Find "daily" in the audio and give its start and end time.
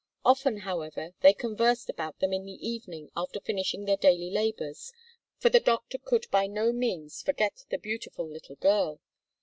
3.97-4.31